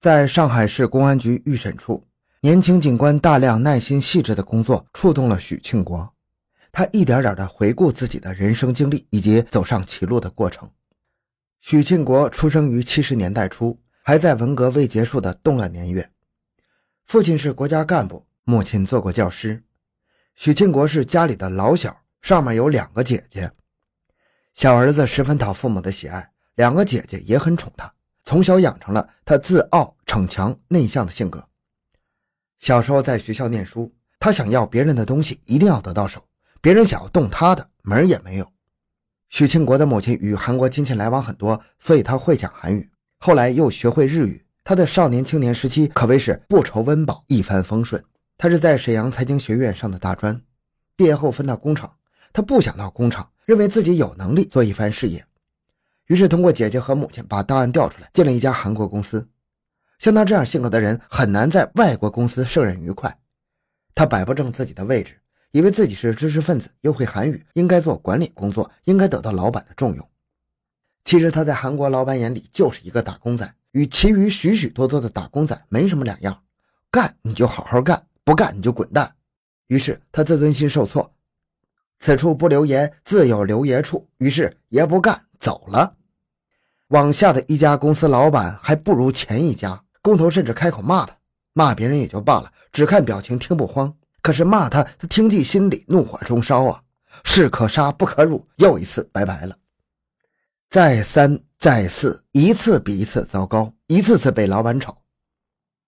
[0.00, 2.02] 在上海市公安局预审处，
[2.40, 6.10] 年轻警官大量耐心细致的工作触动了许庆国。
[6.72, 10.70] 他一点点的回顾自己的人生经历以及走上歧路的过程。
[11.60, 16.10] 许庆国出生于七十年代初，还在文革未结束的动乱年月。
[17.04, 19.62] 父亲是国家干部，母亲做过教师。
[20.34, 23.52] 许庆国是家里的老小，上面有两个姐姐。
[24.54, 27.92] 小儿子十分讨父母的喜爱，两个姐姐也很宠他。
[28.24, 31.46] 从小养成了他自傲、逞强、内向的性格。
[32.58, 36.20] 小时候在学校念书，他想要别人的东西，一定要得到手；
[36.60, 38.52] 别人想要动他的，门儿也没有。
[39.28, 42.90] 许庆国的母亲与韩国亲戚来往很多，所以他会讲韩语。
[43.18, 48.02] 后来又学会日语，他的少年青年时期可谓是不愁温饱，一帆风顺。
[48.36, 50.42] 他是在沈阳财经学院上的大专，
[50.96, 51.96] 毕业后分到工厂，
[52.32, 55.24] 他不想到工厂，认为自己有能力做一番事业。
[56.10, 59.28] 于是，通过姐姐和母亲把档案调出来，进了一家韩国公司。
[60.00, 63.16] 像他这样性格的人，很难在外国公司胜任愉快。
[63.94, 65.20] 他摆不正自己的位置，
[65.52, 70.10] 以为自己是知识分子，又会韩语，应该做管理工作，应该得到老板的重用。
[71.04, 76.42] 其实他在韩国老板眼里就是一个打工仔，与其余许许多多的打工仔没什么两样。
[76.90, 79.14] 干你就好好干，不干你就滚蛋。
[79.68, 81.14] 于是他自尊心受挫，
[82.00, 84.08] 此处不留爷，自有留爷处。
[84.18, 85.94] 于是爷不干，走了。
[86.90, 91.16] 往下的一家公司老板还不如前一家，工头甚至开口骂他，
[91.52, 96.82] 骂别人也就罢了，只看表情听不慌，可是骂他，他听进心里，怒火中烧啊！
[97.22, 99.56] 士可杀不可辱，又一次拜拜了。
[100.68, 104.96] 再三再四，一次比一次糟糕，一次次被老板炒。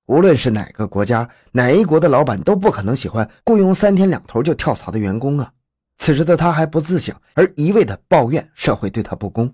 [0.06, 5.52] 无论是哪个国家，哪一国的老板都不可能喜欢雇佣三天两头就跳槽的员工啊！
[5.98, 9.52] 此时的他还不自省，而一味的抱怨社会对他不公。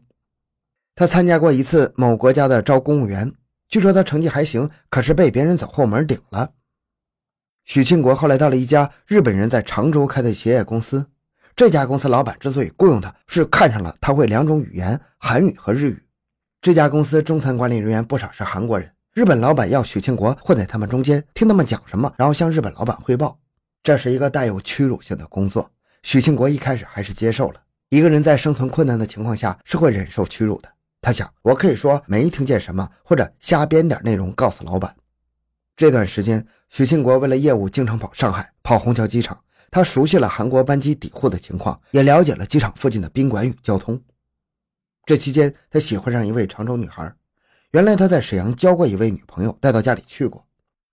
[0.98, 3.32] 他参加过一次某国家的招公务员，
[3.68, 6.50] 据说他成绩还行，可是被别人走后门顶了。
[7.64, 11.06] 许庆国后来到了一家日本人在常州开的鞋业公司，
[11.54, 16.02] 这家公司老板之所以雇佣他，是看上了他会两种语言，韩语和日语。
[16.60, 23.38] 这家公司中层管理人员不少是韩国人，日本老板要许庆国混在他们中间，听他们讲什么，然后向日本老板汇报。
[23.84, 25.70] 这是一个带有屈辱性的工作。
[26.02, 27.60] 许庆国一开始还是接受了。
[27.88, 30.68] 一个人在生存困难的情况下是会忍受屈辱的。
[31.00, 34.94] 他想，我可以说没听见什么，或者瞎编点内容告诉老板。
[35.76, 39.38] 这段时间，许庆国为了业务经常跑上海，跑虹桥机场。
[39.70, 44.00] 他熟悉了韩国班机抵沪的情况，也了解了机场附近的宾馆与交通。
[45.04, 47.14] 这期间，他喜欢上一位常州女孩。
[47.72, 50.44] 原来他在沈阳交过一位女朋友，带到家里去过。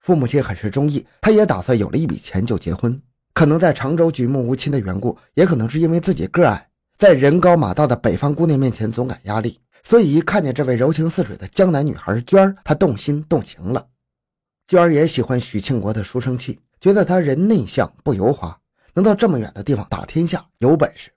[0.02, 3.02] 父母亲很是中意，他也打算有了一笔钱就结婚。
[3.34, 9.60] 可能在常州举目无亲的缘故，也可能是因为自己个矮，在人高马大的北方姑娘面前总感压力。
[9.86, 13.88] 所以一看见这位柔情似水的江南女孩娟儿，他动心动情了。
[14.66, 18.60] 娟儿也喜欢许庆国的书生气，觉得他人内向不油滑，
[18.96, 21.12] 能到这么远的地方打天下，有本事。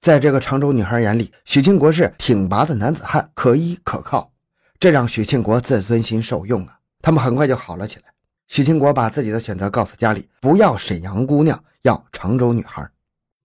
[0.00, 4.32] 在这个常州女孩眼里，许庆国是挺拔的男子汉，可依可靠，
[4.80, 6.78] 这让许庆国自尊心受用啊。
[7.02, 8.04] 他们很快就好了起来。
[8.46, 12.90] 许庆国把自己的选择告诉家里，不要沈阳姑娘，要常州女孩。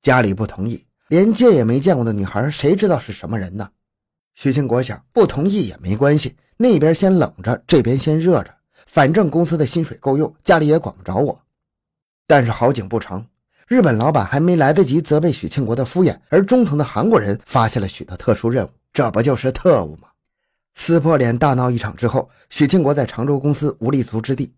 [0.02, 3.70] 家里不同意，连见也没见过的女孩，谁知道是什么人呢？
[4.36, 8.54] 许庆国想，不同意也没关系，那边先冷着，这边先热着，
[8.88, 11.40] 反正公司的薪水够用，家里也管不着我。
[12.26, 13.26] 但是好景不长，
[13.68, 20.08] 日本老板还没来得及责备许庆国的敷衍，而中层的韩国人发现了许的特殊任务，这不就是特务吗？
[20.76, 24.52] 撕破脸大闹一场之后，许庆国在常州公司无立足之地，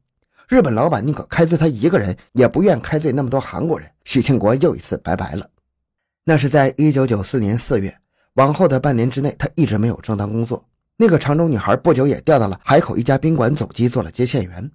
[0.47, 3.92] 日本老板宁可开罪他一个人，也不愿开罪那么多韩国人。
[4.06, 5.50] 许庆国又一次拜拜了。
[6.24, 7.96] 那是在一九九四年四月。
[8.35, 10.63] 往后的半年之内，他一直没有正当工作。
[10.97, 14.72] 那个常州女孩不久也调到了海口一家宾馆总机做了接线员。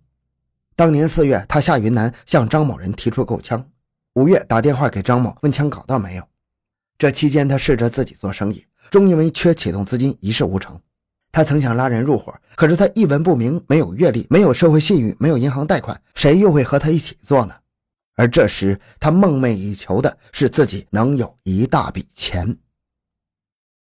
[0.77, 3.67] 当年四月，他下云南向张某人提出购枪，
[4.15, 6.23] 五月打电话给张某问枪搞到没有。
[6.97, 10.81] 这期间，他试着自己做生意，终因为缺启动资金一事无成。
[11.33, 17.55] 他曾想拉人入伙，可是他一文不名，没有阅历，没有社会信誉，没有银行贷款，谁又会和他一起做呢？
[18.17, 22.57] 而这时，他梦寐以求的是自己能有一大笔钱。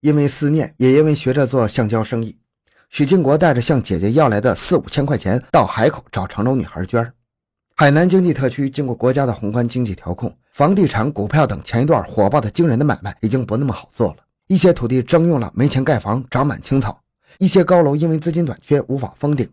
[0.01, 2.37] 因为思念，也因为学着做橡胶生意，
[2.91, 7.13] 许庆国带着向姐姐要来的四五千块钱到海口找常州女孩娟儿
[7.75, 14.17] 海南经济特区经过国家的宏观经济调控，房地产、股票等前一段火爆的惊人的买卖已经不那么好做了。
[14.49, 16.93] 一些土地征用了，没钱盖房，长满青草；
[17.39, 19.47] 一些高楼因为资金短缺无法封顶。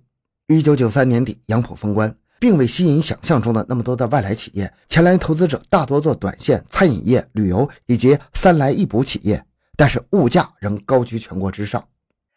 [0.48, 9.44] 一九九三年底，杨浦封关，并未吸引想象中的那么多的外来企业前来，投资者大多做短线、餐饮业、旅游以及三来一补企业。
[9.76, 11.84] 但是物价仍高居全国之上，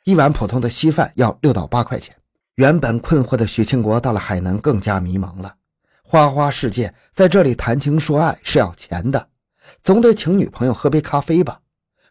[0.05, 2.17] 一碗普通的稀饭要六到八块钱。
[2.57, 5.55] 原本困惑的许庆国到了海南更加迷茫了。
[6.03, 9.29] 花花世界在这里谈情说爱是要钱的，
[9.83, 11.61] 总得请女朋友喝杯咖啡吧？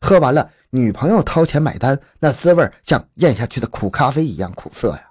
[0.02, 5.10] 喝完了，女朋友掏钱买单，那滋味像咽下去的苦咖啡一样苦涩呀。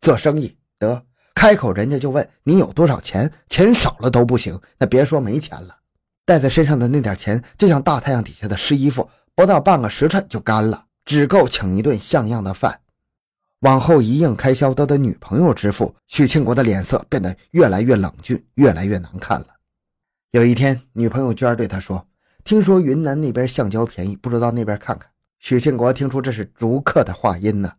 [0.00, 1.04] 做生意得
[1.34, 5.76] 开口，人家就问你有多少钱，钱少了都不行，那别说没钱了，
[6.24, 12.80] 带在身上的那点钱就像大太阳底下的湿衣服，不到半个时辰就干了，只够请一顿像样的饭。
[13.60, 19.46] 往后一应开销都得女朋友支付，许庆国的脸色变得越来越冷峻，越来越难看了。
[20.32, 22.06] 有一天，女朋友娟对他说
[22.42, 25.08] ：“听说云南那边橡胶便宜，不知道那边看看。”
[25.38, 27.70] 许庆国听出这是逐客的话音呢。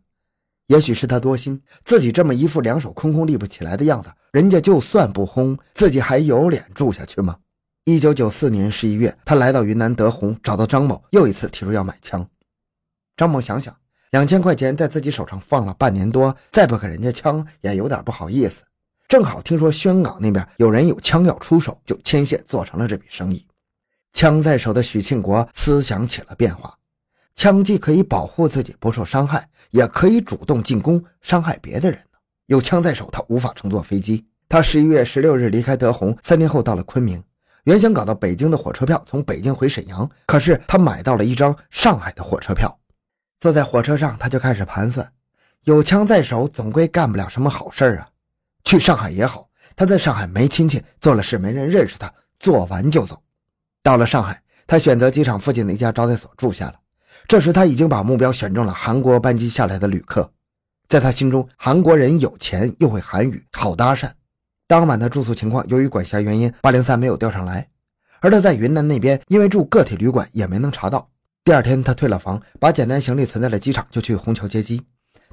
[0.68, 7.36] 也许是他多心，自己这么一副两手空空立不起来的样子，人家就算不轰，自己还有脸住下去吗？
[7.86, 12.26] 一九九四年十一月，他来到云南德宏，找到张某，又一次提出要买枪。
[13.14, 13.76] 张某想想。
[14.10, 18.62] 两千块钱在自己手上放了半年多，再不给人家枪也有点不好意思。
[19.06, 23.44] 正好听说宣港那边有人有枪要出手，就牵线做成了这笔生意。
[24.12, 26.74] 枪在手的许庆国思想起了变化，
[27.34, 32.00] 枪既可以保护自己不受伤害，也可以主动进攻伤害别的人。
[32.46, 34.24] 有枪在手，他无法乘坐飞机。
[34.48, 37.20] 他十一月十六日离开德宏，三天后到了昆明，
[37.64, 42.78] 原想搞到北京的火车票，从北京回沈阳，可是他买到了一张上海的火车票。
[43.40, 45.10] 坐在火车上，他就开始盘算：
[45.62, 48.08] 有枪在手，总归干不了什么好事啊。
[48.64, 53.22] 去上海也好，他在上海没亲戚，做了事没人认识他，做完就走。
[53.82, 56.74] 到了上海，他选择机场附近的一家招待所住下了。
[57.26, 60.30] 这时他已经把目标选中了韩国班机下来的旅客，
[60.86, 64.10] 在他心中，韩国人有钱又会韩语，好搭讪。
[64.66, 67.68] 当晚的住宿情况，由于管辖原因，八零三没有调上来，
[68.20, 71.10] 而他在云南那边，因为住个体旅馆，也没能查到。
[71.44, 74.82] 第二天，他退了房，把简单行李存在了机场，就去虹桥接机。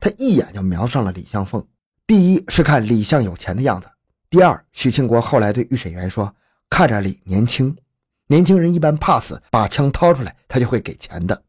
[0.01, 1.65] 他一眼就瞄上了李向凤。
[2.05, 3.87] 第一是看李向有钱的样子，
[4.29, 6.35] 第二，许庆国后来对预审员说
[6.69, 7.73] ：“看着李年轻，
[8.27, 11.41] 年轻人一般怕死，把枪掏出来，他就会给钱的。”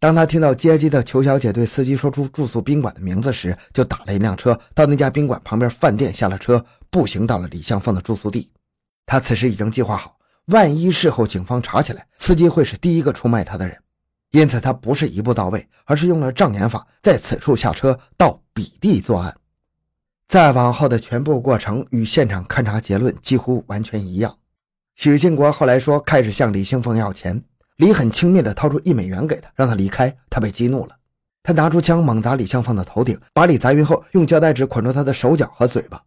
[0.00, 8.50] 当他听到接机的裘小姐对司机说出住宿宾馆的名字时，就打了一辆车到那家宾馆旁边饭店下了车，步行到了李向凤的住宿地。
[9.06, 13.76] 他此时已经计划好，万一事后警方查起来，司机会是第一个出卖他的人。
[14.32, 19.36] 因此，他不是一步到位，而是用了障眼法，在此处下车到彼地作案。
[20.28, 24.36] 再往后的全部过程与现场勘查结论几乎完全一样。
[24.94, 27.42] 许庆国后来说，开始向李兴凤要钱，
[27.78, 30.16] 李很轻蔑地掏出一美元给他，让他离开。
[30.28, 30.94] 他被激怒了，
[31.42, 36.00] 他拿出枪猛砸李向凤的头顶，把李砸晕后，用胶带纸捆住他的手脚和嘴巴。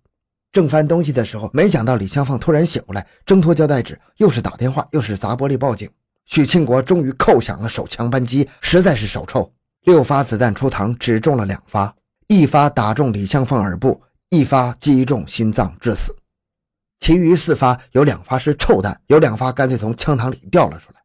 [0.54, 5.90] 正翻东西的时候，没想到李香凤突然醒过来，挣脱胶带纸，又是打电话，又是砸玻璃报警。
[6.26, 9.52] 许庆国终于扣响了手枪扳机，实在是手臭。
[9.86, 11.96] 六发子弹出膛，只中了两发，
[12.28, 16.16] 一发打中李香凤耳部，一发击中心脏致死。
[17.00, 21.02] 其余四发有两发是臭弹，有两发干脆从枪膛里掉了出来。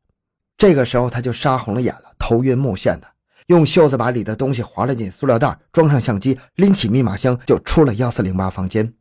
[0.59, 3.06] 这个时候他就杀红了眼了，头晕目眩的，
[3.47, 8.93] 用袖子把里的东西划了进塑料袋，装上相机，拎起密码箱就出了幺四零八房间。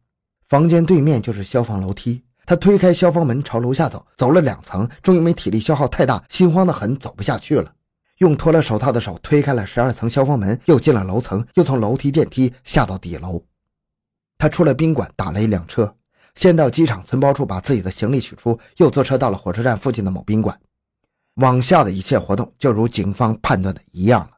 [0.47, 2.23] 房间对面就是消防楼梯。
[2.45, 7.73] 他推开消防门，朝楼下走，走了两层，终于因为体力消耗太大，心慌的很，走不下去了。
[8.19, 13.43] 用脱了手套的手推开了十二层消防门，又进了楼层，又从楼梯电梯下到底楼。
[14.37, 15.93] 他出了宾馆，打了一辆车，
[16.35, 20.57] 先到机场存包处把自己的行李取出，又坐车到了火车站附近的某宾馆。
[21.35, 24.31] 往下的一切活动就如警方判断的一样了。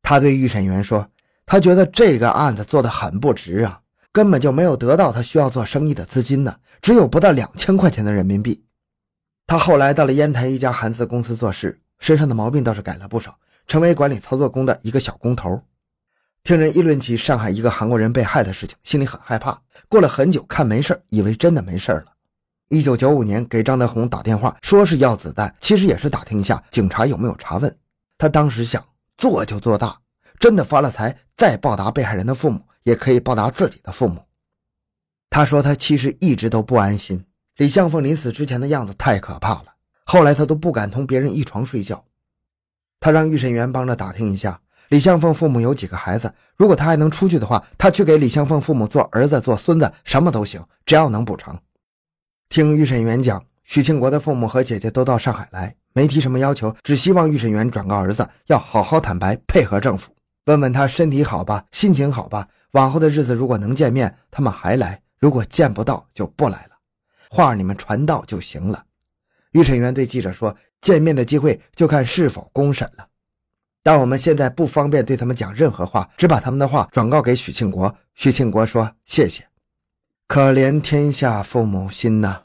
[0.00, 1.06] 他对预审员说
[1.44, 3.80] ：“他觉得这个案子做得很不值啊。”
[4.14, 8.64] 根本就没有得到他需要做生意的资金呢，只有不到两千块钱的人民币。
[9.44, 15.60] 他后来到了烟台一家韩资公司做事，身上的毛病倒是改了不少，成为管理操作工的一个小工头。
[16.44, 19.60] 听人议论起上海一个韩国人被害的事情，心里很害怕。
[19.88, 22.04] 过了很久，看没事以为真的没事了。
[22.68, 27.76] 一九九五年给张德宏打电话，说是要子弹，其实也是打听一下警察有没有查问。
[28.16, 28.84] 他当时想
[29.16, 29.98] 做就做大，
[30.38, 32.60] 真的发了财，再报答被害人的父母。
[32.84, 34.22] 也可以报答自己的父母。
[35.28, 37.24] 他说他其实一直都不安心，
[37.56, 39.74] 李向凤临死之前的样子太可怕了。
[40.04, 42.04] 后来他都不敢同别人一床睡觉。
[43.00, 51.60] 他让预审员帮着打听一下李向凤父母有几个孩子，如果他还能出去的话，他去给李向凤父母做儿子、做孙子，什么都行，只要能补偿。
[52.48, 60.13] 听预审员讲，许庆国的父母和姐姐都到上海来，没提什么要求，只希望预审员转告儿子要好好坦白，配合政府。
[60.46, 62.48] 问问他身体好吧，心情好吧。
[62.72, 66.70] 往后的日子如果能见面，他们还来；如果见不到，就不来了。
[67.30, 68.84] 话你们传到就行了。
[69.52, 73.08] 预审员对记者说：“见面的机会就看是否公审了。”
[73.82, 77.94] 但我们现在不方便对他们讲任何话，只把他们的话转告给许庆国。
[78.14, 79.46] 许庆国说：“谢谢。”
[80.26, 82.42] 可怜天下父母心呐！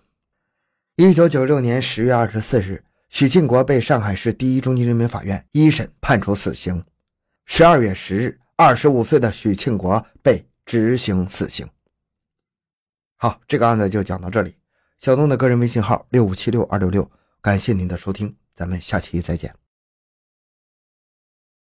[0.96, 6.84] 一九九六年十月二十四日，许庆国被上海市第一中级人民法院一审判处死刑。
[7.52, 11.68] 十二月十日，二十五岁的许庆国被执行死刑。
[13.18, 14.56] 好，这个案子就讲到这里。
[14.98, 19.54] 小东的个人微信号六五七六二六六，感谢您的收听，咱们下期再见。